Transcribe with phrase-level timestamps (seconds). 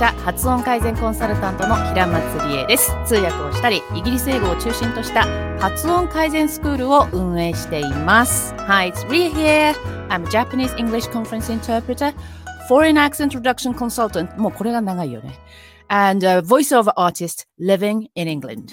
[0.00, 5.26] 者発音改善コンサルタントの平松理恵です通訳をしたりイギリス英語を中心とした
[5.58, 9.74] 発音改善スクールを運営しています Hi, it's Ria here
[10.08, 12.14] I'm a Japanese English Conference Interpreter
[12.66, 15.38] Foreign Accent Reduction Consultant もうこれが長いよね
[15.88, 18.72] and a voiceover artist living in England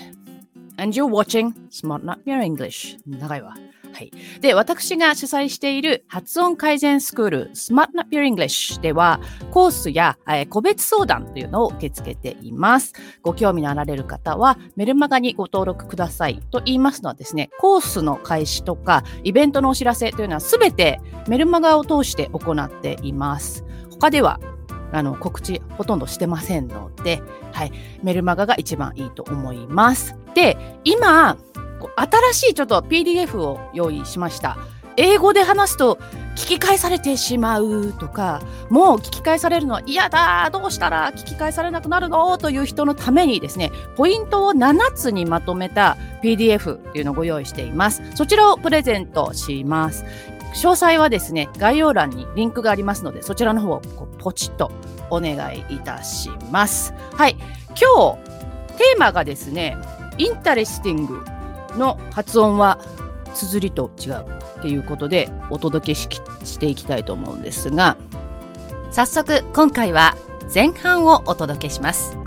[0.77, 3.53] and you're watching Smart Up Your English 長いわ
[3.97, 4.11] はい。
[4.41, 9.19] で、私が主催している発音改善スクール Smart Up Your English では、
[9.49, 12.93] コースや、えー、個別相談というのを受け付けています。
[13.23, 23.65] ご興味のあられる方は、メルマガにご登録くださいと言いますのはですね、コースの開始とか、イベントのお知らせというのはすべてメルマガを通して行っています。
[23.89, 24.39] 他では
[24.91, 27.21] あの告知ほとんどしてませんので、
[27.51, 27.71] はい、
[28.03, 30.15] メルマガが一番いいと思います。
[30.33, 31.37] で、今、
[31.95, 34.57] 新しいちょっと PDF を用意しました。
[34.99, 35.99] 英語で話すと
[36.35, 42.35] 聞き返されてしまうとか、もう聞き返されるのは嫌だ、どうしたら聞き返されなくなるの？
[42.39, 48.01] という人のためにですね、ポイントを7つにまとめた PDF っていうのをご用意しています。
[48.15, 50.03] そちらをプレゼントします。
[50.55, 53.81] 詳細はですね、概要欄にリンクがありますので、そちらの方を
[54.17, 54.71] ポチッと
[55.11, 56.95] お願いいたします。
[57.13, 57.35] はい。
[57.69, 59.77] 今日、テーマがですね、
[60.17, 61.23] interesting
[61.77, 62.79] の発音は
[63.33, 64.25] 綴りと違う
[64.59, 66.09] っていうことでお届けし
[66.43, 67.97] していきたいと思うんですが
[68.91, 70.15] 早速今回は
[70.53, 72.17] 前半をお届けします。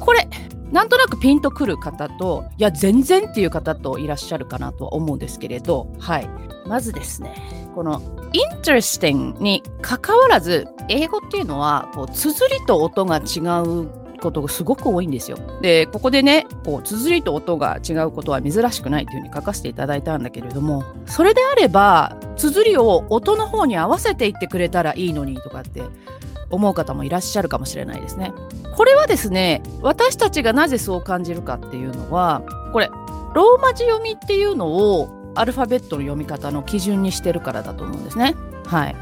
[0.00, 0.28] これ
[0.72, 6.28] なんとなくピンとくる方といや全然っていう方といらっしゃるかなとは思うんですけれどはい。
[6.66, 7.34] まずですね
[7.74, 8.00] この
[8.32, 15.38] interesting にかかわらず英語っていうのはこう綴りと音が違うことがすごく多いんですよ。
[15.60, 25.82] でここでねこう綴りと音が違うことは珍しくないというふうに書かせていただいたんだけれどもそれであれば綴りを音の方に合わせていってくれたらいいのにとかって
[26.50, 28.32] 思う方もいらっしゃるかもしれないですね。
[28.76, 32.90] これはですね私たちがなぜそう感じるかっていうのはこれ
[33.34, 38.34] ローマ字読みっていうのをアルファベットの読み方の基準にしてるからだと思うんですね。
[38.66, 38.96] はい。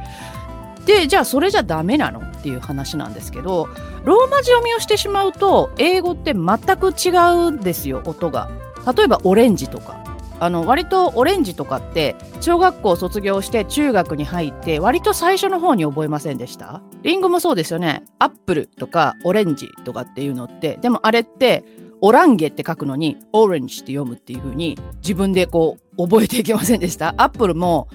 [0.87, 3.69] でじゃあそれじゃダメなのっていう話なんですけど
[4.05, 7.11] ローマ字読みをしてしまうと英語って全く違
[7.47, 8.51] うんですよ音が。
[8.97, 10.03] 例えばオレンジとか。
[10.41, 16.83] あの割とオレンジとかって小学校卒業して中学に入って割と最初の方に覚えませんでした。
[17.05, 18.03] リンゴもそうですよね。
[18.19, 21.65] アップルとかオレンジとかっていうのってでもあれって
[22.01, 27.15] オランゲって書くのにオレンジって読むっていう風に自分でこう覚えていけませんでした。
[27.19, 27.87] アップルも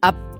[0.00, 0.33] アッ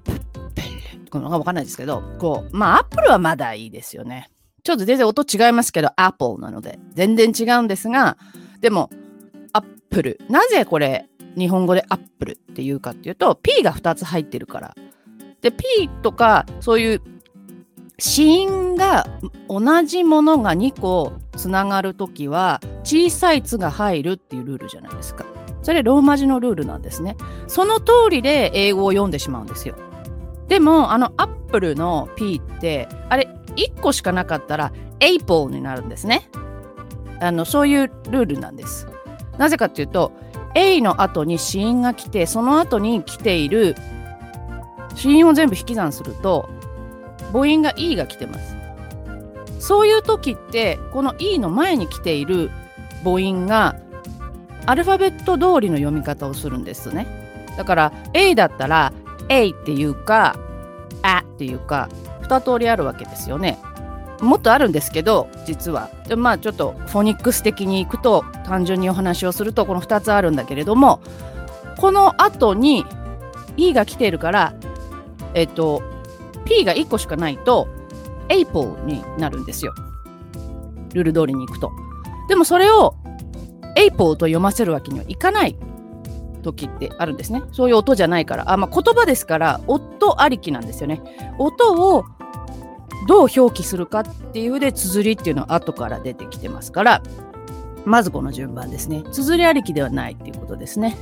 [1.14, 4.30] プルのかわかんないですけどこうまあアップルはまだいいですよね
[4.64, 8.16] ちょっと全然音違いますけど、Apple なので、全然違うんですが、
[8.60, 8.88] でも、
[9.52, 10.18] Apple。
[10.30, 14.74] なぜこれ、日本語で Apple っていうかっていうと、P が2つ入ってるから。
[15.42, 17.02] で、P とか、そういう、
[17.98, 19.06] 子音が
[19.48, 25.26] 同じものが2個つながるときは、小さい「つ」が入るっていうルールじゃないですか。
[25.62, 27.16] それローマ字のルールなんですね。
[27.46, 29.76] その通りで英語を読んでしまうんですよ。
[30.48, 36.28] でも、あの、アップルの P って、あれ、1個しかなかったら Apple になるんですね。
[37.20, 38.86] あのそういうルールなんです。
[39.38, 40.12] なぜかっていうと
[40.54, 43.74] A の後に子音が来てその後に来ている
[44.94, 46.48] 子音を全部引き算すると
[47.32, 48.56] 母音が E が来てます。
[49.58, 52.50] そういう時ってこの E の前に来ている
[53.02, 53.76] 母音が
[54.66, 57.06] アルファベット通りの読み方をするんですね。
[57.56, 58.92] だから A だったら
[59.28, 60.36] A っていうか
[61.02, 61.88] あっていうか
[62.22, 63.58] 2通りあるわけですよね。
[64.20, 65.90] もっとあるんですけど実は。
[66.08, 71.00] でまあちょっとフォニックス的にいくと単純にお話をするとこの2つあるんだけれども
[71.78, 72.86] この後に
[73.56, 74.54] E が来ているから
[75.34, 75.82] えっと
[76.44, 77.68] P が1個しかないと
[78.28, 79.74] Apple になるんですよ。
[80.94, 81.70] ルール通りにいくと。
[82.28, 82.94] でもそれを
[83.76, 85.56] Apple と読ませるわけにはいかない。
[86.44, 87.42] 時ってあるんですね。
[87.50, 88.52] そういう音じゃないから。
[88.52, 91.02] あまあ、言葉ですから、音ありきなんですよね。
[91.38, 92.04] 音を
[93.08, 97.02] どう表記するかっていうで、綴りっていうのは後から出てきてますから、
[97.84, 99.02] まずこの順番ですね。
[99.10, 100.96] 綴りありきではないっていうことですね。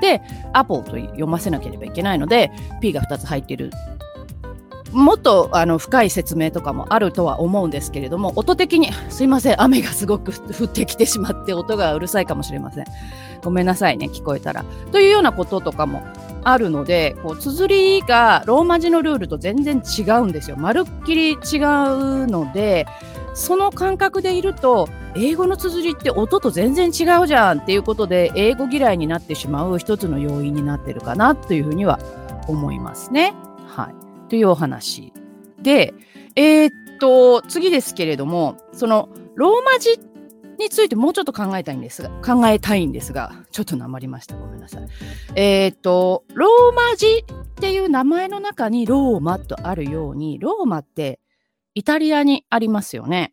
[0.00, 0.22] で、
[0.52, 2.50] アポと読ませなければいけないので、
[2.80, 3.70] P が2つ入っている
[4.92, 12.84] もっとあの深い説明とかもあるとは思うんですけれども音的にすいません雨がすごく降ってきてしまって音がうるさいかもしれません。
[13.42, 14.64] ごめんなさいね聞こえたら。
[14.92, 16.02] というようなこととかも
[16.44, 20.56] あるのでこう綴りがローマ字のルールと全然違うんですよ。
[20.56, 21.38] まるっきり違う
[22.26, 22.86] ので
[23.34, 31.98] その感覚でいると英語の綴りって音と全然違うじゃんっていうことで英語嫌いになってしまう一つの要因になってるかなというふうには
[32.46, 33.34] 思いますね。
[34.28, 35.12] というお話。
[35.60, 35.94] で、
[36.36, 39.98] えー、っと、次ですけれども、その、ローマ字
[40.58, 44.36] についてもうちょっと考えたいんですが、考えたいんですが、ちょっとなまりました。
[44.36, 44.88] ごめんなさい。
[45.36, 51.20] えっ、と、ローマ字っていう名前の中にローマとあるように、ローマって
[51.74, 53.32] イタリアにありますよね。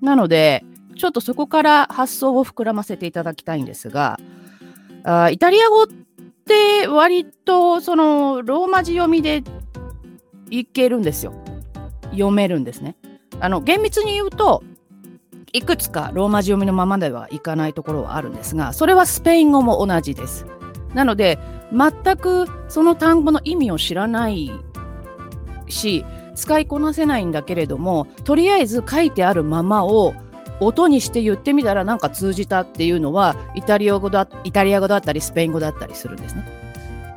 [0.00, 0.64] なので、
[0.96, 4.20] ちょっとそこから発想を膨らませていただきたいんですが、
[5.04, 9.42] あイタリア語って割とそのローマ字読みで
[10.52, 11.32] いけるんですよ。
[12.10, 12.96] 読めるんですね。
[13.40, 14.62] あの厳密に言うと
[15.52, 20.46] いくつかローマ字読みのままではいかないところはあるんですがそれはスペイン語も同じです。
[20.94, 21.38] なので
[21.72, 24.50] 全くその単語の意味を知らない
[25.68, 26.04] し
[26.34, 30.14] 使いこなせないんだけれどもとりあえず書いてあるままを
[30.60, 36.61] 音にして言ってみたらなんか通じたっていうのはイタリア語だイタリア語だったりスペイン語だったりするんですね。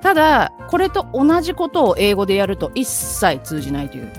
[0.06, 4.12] ただこれと同じことを英語でやると一切通じないという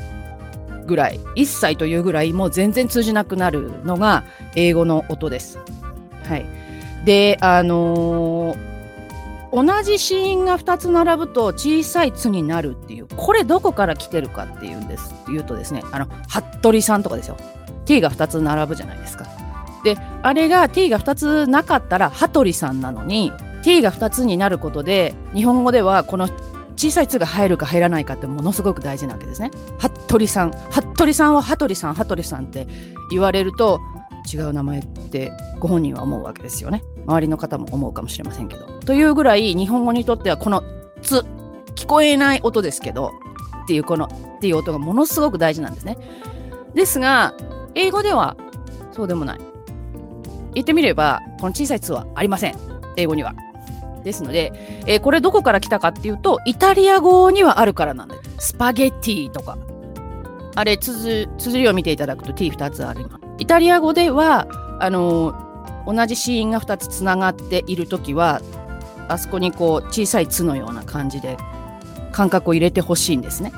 [0.85, 4.25] ぐらい一切というぐらいもう全然通じなくなるのが
[4.57, 5.61] 英語の音です。
[6.25, 6.47] はい、
[7.05, 8.77] であのー
[9.53, 17.37] 同じ子音が2つ並ぶと小さい「つ」になるっていうこれどこから来てるかっていうんです言うとですねあの服部さんとかですよ。
[17.85, 19.25] t が2つ並ぶじゃないですか。
[19.85, 23.33] であれが t が2つなかったら羽鳥さんなのに
[23.67, 26.29] t が2つになることで日本語ではこの
[26.77, 29.51] 小さい「つ」が入るか入らないかってものすごく大事なわけですね。
[29.79, 32.69] 服部さん服部さんは羽鳥さん羽鳥さんって
[33.11, 33.81] 言われると
[34.33, 36.85] 違う名前ってご本人は思うわけですよね。
[37.07, 38.67] 周りの方も思うかもしれませんけど。
[38.85, 40.63] というぐらい日本語にとってはこの
[41.03, 41.25] 「つ」
[41.75, 43.11] 聞こえない音ですけど
[43.65, 44.07] っていうこの
[44.39, 45.99] 「っていう音がものすごく大事なんですね。
[46.75, 47.35] ですが
[47.75, 48.37] 英語では
[48.93, 49.41] そうでもない。
[50.55, 52.55] 言ってみればこの小さい「つ」はありません
[52.97, 53.35] 英語には。
[54.07, 54.53] ですので、
[54.87, 58.53] えー、これどこから来たかっていうとイタリア語にはあるからなんです。
[58.53, 59.59] スパゲッティとか
[60.55, 63.07] あれ綴りを見ていただくと T2 つある
[63.39, 64.47] イタリア語では
[64.81, 65.35] あの
[65.87, 68.41] 同じ子音が2つつながっている時は
[69.09, 71.37] あそこにこう小さい「つ」のような感じで
[72.13, 73.53] 感覚を入れてほしいんですね。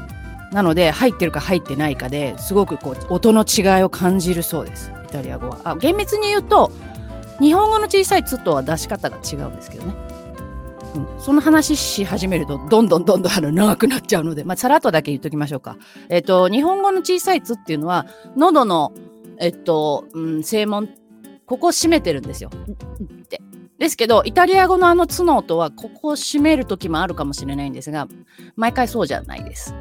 [0.50, 5.58] なので入ってるか入ってないかですごくこう音の違いを感じるそうですイタリア語は。
[5.64, 6.72] あ厳密に言うと
[7.38, 10.07] 日本語の小さい「つ」とは出し方が違うんですけどね。
[10.98, 15.76] うん、その話し始めるとどんどんどんどんあの長くなっちゃうので、まあ、さらっとだけ言っときましょうか。
[16.08, 18.06] えっ、と日本語の小さい「つ」っていうのは
[18.36, 18.92] 喉の
[19.40, 20.88] えっと、うん、正門、
[21.46, 22.50] ここを閉めてるんですよ。
[22.50, 23.40] って。
[23.78, 28.08] ですけど、イタリア語のあのつの音は、ここを閉める時もあるかもしれないんですが、
[28.56, 29.74] 毎回そうじゃないです。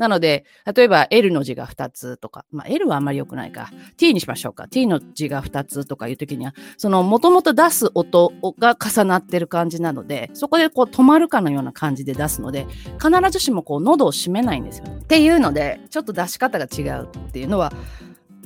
[0.00, 3.70] なので、例えば L の字が2つとか、まあ、L はあんまり良くないか。
[3.98, 4.66] T にしましょうか。
[4.66, 12.66] T の字が2つとかいう時には、そのもともと出す音が重なってる感じなので、そこでこう止まるかのような感じで出すので、
[12.98, 17.70] 必ずしもこう喉を閉めないんですよ、っていうので、ちょっと出し方が違うっていうのは、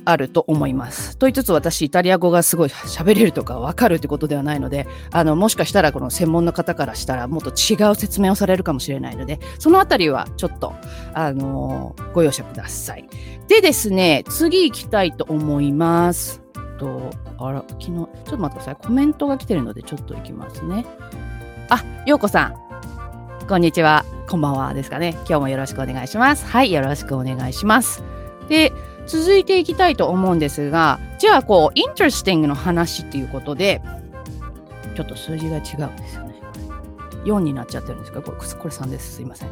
[0.05, 1.17] あると思います。
[1.17, 10.73] と言いつつ私イタリア語がすごい喋れるとか分かるってことではないのであのもしかしたらこの専門の方からしたらもっと違う説明をされるかもしれないのでそのあたりはちょっと
[11.13, 13.07] あのご容赦ください。
[13.47, 16.41] でですね次行きたいと思います。
[16.77, 20.85] とあら昨日ちょっと待ってくださいコメントが来てるのでちょっと行きますね。
[21.69, 22.65] あようこさん
[23.47, 26.45] こんにちはこんばんはですかね今日もよろしくお願いします。
[26.45, 28.03] はいよろしくお願いします。
[28.49, 28.71] で
[29.07, 33.81] 続いていきたいと思うんですがじゃあこう interesting の話っていうことで
[34.95, 36.35] ちょっと数字が違うんですよね。
[37.25, 39.15] 4になっちゃってるんですけどこれこれ3です。
[39.15, 39.49] すいません。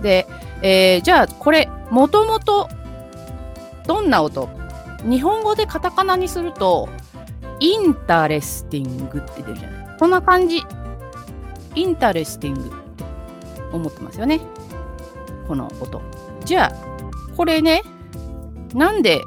[0.00, 0.26] で、
[0.62, 2.68] えー、じゃあこれもともと
[3.86, 4.48] どんな音？
[5.04, 6.88] 日本語でカタカナにすると
[7.60, 9.98] インタレスティングって出るじゃない。
[9.98, 10.62] こんな感じ。
[11.74, 13.04] インタレスティングって
[13.72, 14.40] 思ってますよね。
[15.46, 16.02] この音。
[16.44, 17.82] じゃあこれね
[18.74, 19.20] なんで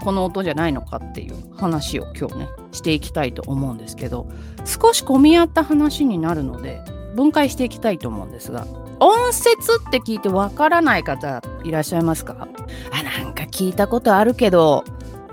[0.00, 4.28] この音じゃないのかっていう話を今日ねしていきたいと思うんですけど
[4.64, 6.80] 少し混み合った話になるので
[7.16, 8.66] 分解していきたいと思うんですが
[9.00, 9.56] 音節
[9.88, 12.48] って聞いてわからない方いらっしゃいますか？
[12.92, 14.84] あなんか聞いたことあるけど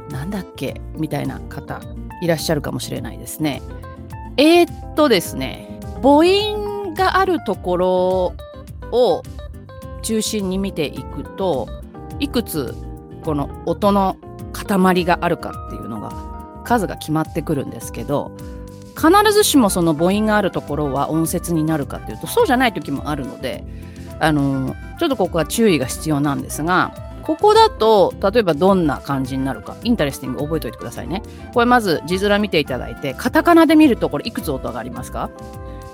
[0.10, 0.82] なんだっけ？
[0.96, 1.82] みたいな方
[2.22, 3.62] いらっしゃるかもしれないですね。
[4.38, 8.34] えー、っとですね母音があるところ
[8.92, 9.24] を
[10.02, 11.68] 中心に見ていくと
[12.20, 12.76] いくつ
[13.26, 14.16] この音の
[14.54, 18.32] 塊があるかっていうのが数が決まってくるんですけど
[18.96, 23.64] 必ずしもその母音があるところは音節になるかっていうとそうじゃない時もあるので
[24.20, 31.24] あのちょっとここは注意が必要なんですがここだと例えばどんな感じになるかインタレスティング覚えておいてくださいね。
[31.54, 35.32] これまず字面見ていただいてカタカナで見るとこれいくつ音がありますか？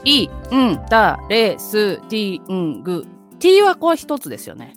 [0.04, 3.06] インタレスティング
[3.40, 4.76] T はこう一つですよね。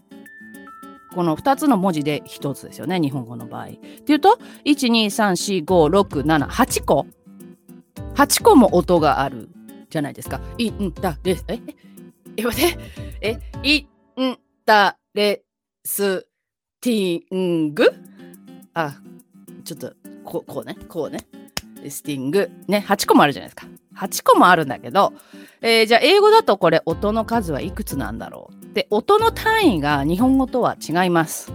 [1.14, 3.66] この2つの文字で1つですよね、日本語の場合。
[3.66, 3.68] っ
[4.04, 7.06] ていうと、1、2、3、4、5、6、7、8個
[8.14, 9.48] ?8 個も音がある
[9.90, 10.40] じゃないですか。
[10.58, 11.60] いんだれ、え？
[12.36, 12.78] え、待って、
[13.20, 13.86] え、い
[14.20, 15.42] んだれ
[15.84, 16.26] す
[16.80, 17.92] ティング？
[18.74, 18.96] あ、
[19.64, 19.92] ちょっと、
[20.24, 21.26] こうこうね、こうね。
[21.88, 22.50] スティング。
[22.66, 23.66] ね、8個もあるじゃないですか。
[23.96, 25.12] 8個もあるんだけど、
[25.60, 28.63] えー、じゃあ英語だとこれ音の数はいくつなんだろう？
[28.74, 31.52] で音の単位が日本語とは違います。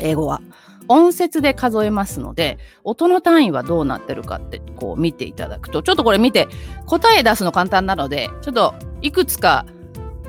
[0.00, 0.40] 英語は。
[0.88, 5.82] 音節で数えますので音の単位はどうなってるかってこう見ていただくと。
[5.82, 6.46] ちょっとこれ見て
[6.86, 9.66] 答え出すの簡単なのでちょっといくつか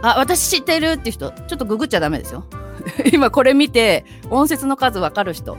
[0.02, 2.46] あ私知ってるって人ちょっとググっちゃダメですよ。
[3.12, 5.58] 今これ見て音節の数わかる人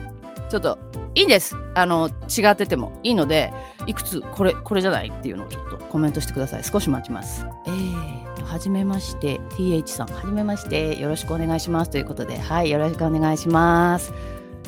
[0.49, 0.79] ちょっと
[1.15, 1.55] いいんです。
[1.75, 3.51] あの、違っててもいいので、
[3.87, 5.09] いくつ、これ、これじゃない？
[5.09, 6.63] っていうのをちょっとコメントしてください。
[6.63, 7.45] 少し待ちます。
[7.65, 14.13] えー、はじめまして、TH さん、はじめまして、よろしくお願いしますということで、はい、よろしくお願いします。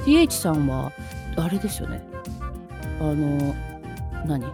[0.05, 0.91] TH さんは、
[1.37, 2.03] あれですよね。
[2.99, 3.55] あの、
[4.25, 4.45] 何？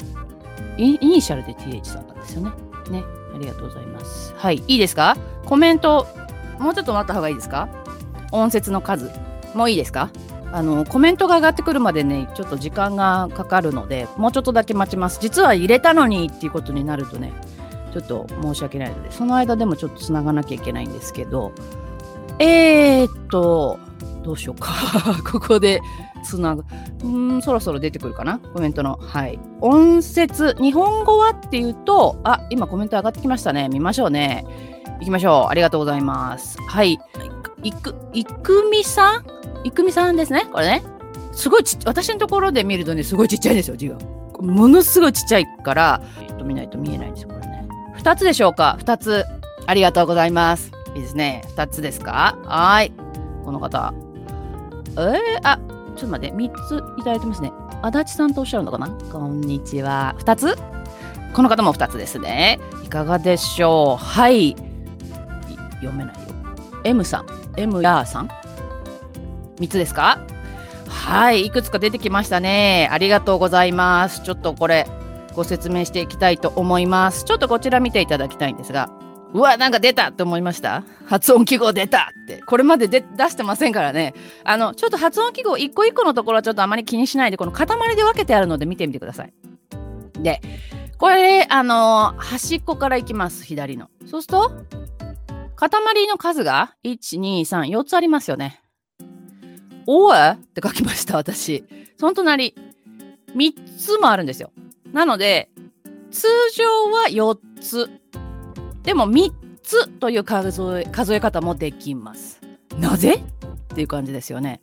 [0.77, 2.51] イニシャルで TH さんなんですよね。
[2.91, 3.03] ね、
[3.34, 4.34] ありがとうございます。
[4.38, 5.17] はい、いいですか？
[5.46, 6.08] コメント、
[6.60, 7.67] もうちょっと待った方がいいですか？
[8.32, 9.10] 音節の数、
[9.56, 10.12] もういいですか？
[10.51, 15.20] あのコメントが上がってくるまでねちょっと時間がかかるのでもうちょっとだけ待ちます。
[15.22, 17.34] 実は入れたのにっていうことになるとね
[17.94, 21.54] ちょっと申し訳ないのでその間でもちょっとつながなきゃいけないんですけど。
[22.39, 23.80] えー、っと
[24.24, 24.74] どうしようか。
[25.30, 25.82] ここで
[26.24, 26.63] つなぐ。
[27.04, 28.39] うんそろそろ出てくるかな？
[28.39, 29.00] コメントの。
[29.01, 29.39] はい。
[29.62, 33.70] 音節日本語はっていうとあ今コメント上がってきましたね。
[33.70, 34.46] 見ましょうね。
[35.00, 35.50] 行きましょう。
[35.50, 36.58] ありがとうございます。
[36.68, 37.00] はい。
[37.64, 39.26] いくいくみさん？
[39.64, 40.46] いくみさんですね。
[40.52, 40.84] これね。
[41.34, 43.98] すごいち私のところで見るとね、すごいちっちゃいんですよ、字が。
[44.40, 47.68] ものすごいちっちゃいから、えっと、見ないと見えないんですよ、これね。
[47.98, 49.26] 2つでしょうか ?2 つ。
[49.66, 50.72] ありがとうございます。
[50.96, 51.44] いいですね。
[51.56, 52.38] 2つですか？
[52.46, 52.92] はい。
[53.44, 53.94] この方。
[54.92, 55.60] えー、あ、
[55.96, 57.52] ちょっと待って、3ついただいてますね。
[57.82, 58.90] 足立さんとおっしゃるのかな？
[59.12, 60.16] こんにちは。
[60.20, 60.56] 2つ？
[61.34, 62.60] この方も2つですね。
[62.84, 64.04] いかがでしょう？
[64.04, 64.56] はい。
[65.82, 66.22] 読めないよ。
[66.84, 67.26] M さん。
[67.58, 68.28] M やーさん
[69.58, 70.20] ？3つですか？
[70.88, 72.88] はい、いくつか出てきましたね。
[72.92, 74.22] ありがとうございます。
[74.22, 74.88] ちょっとこれ、
[75.34, 77.26] ご説明していきたいと思います。
[77.26, 78.90] ちょっとこちら見ていただきたいんですが、
[79.34, 80.84] うわ、なんか出たって思いました？
[81.06, 82.42] 発音記号出たって。
[82.44, 84.14] これまでで出してませんからね。
[84.44, 89.34] あの、ちょっと発音記号一個一個のところはちょっとあまり気にしないで、この塊で分けてあるので見てみてください。
[90.22, 90.42] で、
[90.98, 93.90] これ、あの端っこからいきます、左の。
[94.10, 94.52] そうすると、
[95.60, 98.62] 塊の数が？1、2、3、4つありますよね。
[99.88, 101.66] おえって書きました、私。
[101.98, 102.54] その隣、
[103.36, 104.52] 3つもあるんですよ。
[104.94, 105.50] なので、
[106.12, 107.90] 通常は4つ。
[108.84, 109.32] でも3
[109.64, 112.40] つという数え数え方もできます。
[112.78, 113.16] なぜ？
[113.16, 114.62] っていう感じですよね。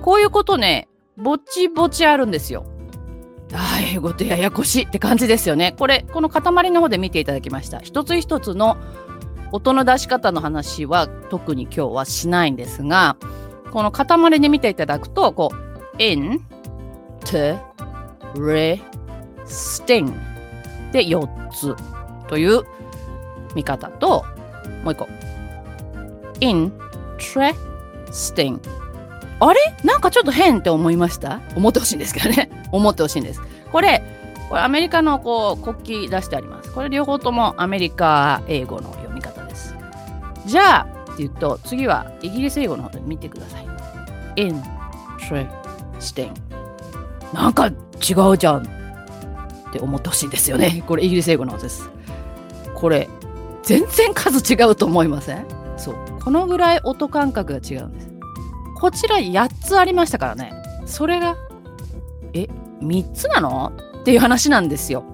[0.00, 0.88] こういうことね、
[1.18, 2.64] ぼちぼちあるんですよ。
[3.52, 5.74] あ英語ってややこしいって感じですよね。
[5.78, 7.80] これ、この塊の方で見ていただきました。
[7.80, 8.78] 一つ一つの
[9.52, 13.16] 音の出し方の話は特に今日はしないんですが、
[13.72, 16.40] この塊で見ていただくと、こう、in,
[17.20, 17.58] to,
[18.34, 18.80] re,
[19.46, 20.12] sting
[20.92, 21.74] で4つ
[22.28, 22.62] という
[23.54, 24.24] 見方と、
[24.84, 25.08] もう一個、
[26.40, 26.72] in,
[27.18, 27.54] tre,
[28.10, 28.60] sting
[29.40, 29.60] あれ？
[29.84, 31.40] なんかちょっと変って思いました？
[31.54, 32.50] 思ってほしいんですけどね。
[32.72, 33.40] 思ってほしいんです。
[33.70, 34.02] これ、
[34.48, 36.72] これアメリカのこう国旗出してあります。
[36.72, 38.97] これ両方ともアメリカ英語の。
[40.48, 43.66] じゃあ、って言うと、次はイギリス英語の方で見てください。
[44.36, 46.32] interesting
[47.34, 47.70] なんか違
[48.30, 50.82] うじゃんって思ってほしいんですよね。
[50.86, 51.90] これイギリス英語のです。
[52.74, 53.10] これ
[53.62, 55.44] 全然数違うと思いません？
[55.76, 55.94] そう。
[56.24, 58.08] このぐらい音感覚が違うんです。
[58.80, 60.52] こちら8つありましたからね。
[60.86, 61.36] それが、
[62.32, 62.48] え、
[62.80, 63.72] 3つなの？
[64.00, 65.04] っていう話なんですよ。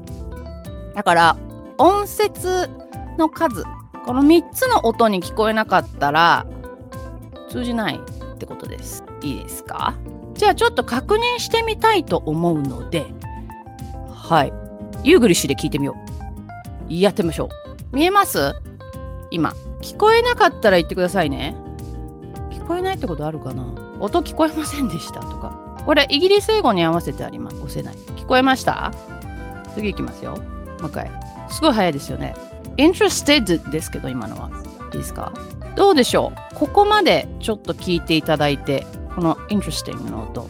[0.94, 1.36] だから、
[1.78, 2.70] 音節
[3.18, 3.64] の数
[4.04, 6.46] この3つの音に聞こえなかったら
[7.48, 9.04] 通じないってことです。
[9.22, 9.96] いいですか？
[10.34, 13.06] じゃあちょっと確認してみたいと思うので
[14.12, 14.52] はい。
[15.02, 15.96] ユーグリッシュで聞いてみよ
[16.88, 16.94] う。
[16.94, 17.48] やってみましょ
[17.92, 17.96] う。
[17.96, 18.54] 見えます？
[19.30, 19.54] 今。
[19.80, 21.56] 聞こえなかったら言ってくださいね。
[22.50, 23.64] 聞こえないってことあるかな？
[24.00, 25.82] 音聞こえませんでしたとか。
[25.86, 27.56] これイギリス英語に合わせてあります。
[27.56, 27.94] 押せない。
[28.16, 28.92] 聞こえました？
[29.74, 30.36] 次いきますよ。
[30.80, 31.10] もう一回。
[31.50, 32.34] すごい早いですよね。
[32.76, 34.50] Interested ですけど今のは。
[34.92, 35.32] いいですか？
[35.76, 36.54] どうでしょう？
[36.54, 40.48] ここまでちょっと聞いていただいてこの interesting の音。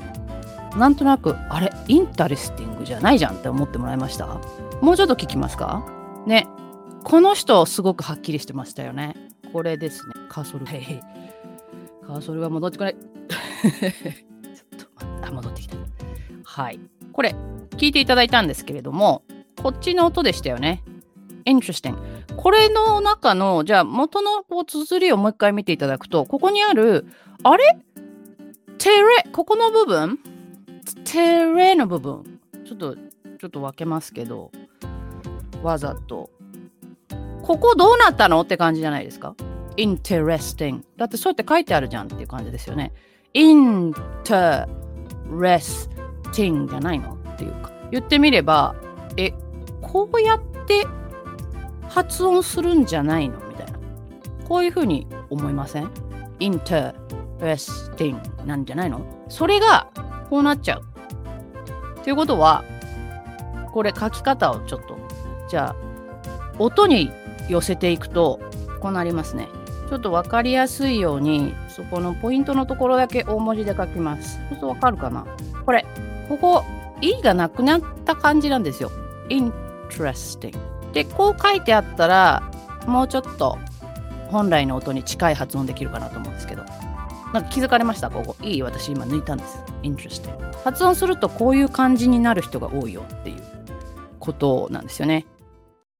[0.79, 1.73] なんとなくあれ？
[1.89, 4.27] インタレスティングじゃないじゃんって思ってもらいました？
[4.81, 5.85] もうちょっと聞きますか？
[6.27, 6.47] ね。
[7.05, 9.15] この人すごくはっきりしてましたよね。
[9.53, 10.15] これですね。
[10.29, 10.67] カーソル。
[10.67, 12.97] カーソルが戻ってこない。
[12.97, 14.87] ちょっ
[15.21, 15.77] と、あ、戻ってきた。
[16.45, 16.81] はい。
[17.13, 17.37] これ、
[17.77, 19.23] 聞いていただいたんですけれども、
[19.63, 20.83] こっちの音でしたよね。
[21.47, 21.97] interesting。
[22.37, 27.07] これの中の、じゃあ元のこう綴りをもう一回見ていただくと、ここにある、
[27.43, 27.79] あれ？
[28.79, 30.19] テレ、ここの部分？
[31.05, 32.41] テレの部分。
[32.67, 34.51] ちょっと、ちょっと分けますけど、
[35.63, 36.31] わざと。
[37.43, 38.41] ここどうなったの？
[38.41, 39.35] って感じじゃないですか
[39.77, 40.83] ?interesting。
[40.97, 42.93] だってそうやって書いてあるじゃんっていう感じですよね。
[43.35, 44.67] interesting
[46.69, 47.15] じゃないの？
[47.15, 47.71] っていうか。
[47.91, 48.75] 言ってみれば、
[49.17, 49.33] え、
[49.83, 50.87] こうやって
[51.89, 53.39] 発音するんじゃないの？
[53.49, 53.73] みたいな。
[54.49, 55.91] こういうふうに思いません
[56.41, 59.01] ?interesting なんじゃないの？
[59.29, 59.89] それが
[60.31, 60.83] こうなっちゃう。
[62.03, 62.65] ということは、
[63.73, 64.99] これ書き方をちょっと、
[65.49, 65.77] じゃあ、
[66.59, 67.11] 音に
[67.49, 68.41] 寄せていくと、
[68.81, 69.49] こうなりますね。
[69.89, 74.37] ちょっと分かりやすいように、そこのポイントのところだけ大文字で書きます。
[74.37, 75.27] そうすると分かるかな？
[75.65, 75.87] これ、
[76.29, 76.65] ここ、
[77.01, 78.91] E がなくなった感じなんですよ。
[79.29, 80.57] interesting。
[80.95, 82.43] で、こう書いてあったら、
[82.87, 83.59] もうちょっと
[84.29, 86.65] 本来の音に近い発音できるかなと思うんですけど。
[87.33, 88.11] なんか気づかれました？
[88.11, 88.37] ここ。
[88.43, 89.59] いい私今抜いたんです。
[89.83, 90.31] interesting。
[90.63, 93.43] 発音するとこういう感じになる人が多いよっていう
[94.21, 95.27] ことなんですよね。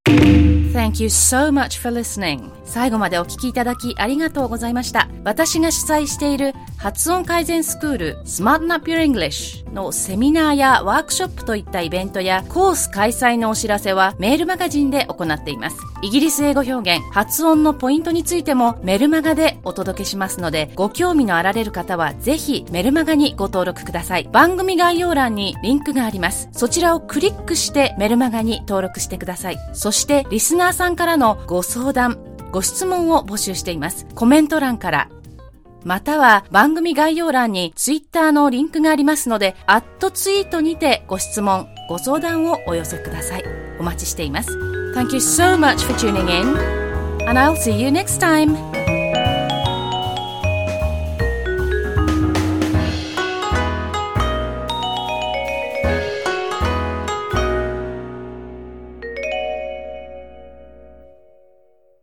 [0.07, 2.51] Thank you so much for listening.
[2.65, 5.04] 最後までお聞きいただきありがとうございました。
[5.25, 15.79] 私が主催している発音改善スクール Smarten Up Your English のセミナーやワークショップといったイベントやコース開催のお知らせはメールマガジンで行っています。
[16.03, 24.29] イギリス英語表現、発音のポイントについてもメルマガでお届けしますので、ご興味のあられる方はぜひメルマガにご登録ください。
[24.31, 26.51] 番組概要欄にリンクがあります。
[26.53, 29.59] そちらをクリックしてメルマガに登録してください。
[29.73, 32.19] そしてリスナーさんからのご相談、
[32.55, 34.07] ご質問を募集しています。
[34.15, 35.09] コメント欄から
[35.83, 43.45] または番組概要欄にツイッターのリンクがありますので、アットツイートにてご質問、ご相談をお寄せください。
[43.81, 44.57] お待ちしています。
[44.95, 46.57] Thank you so much for tuning in
[47.29, 48.74] and I'll see you next time.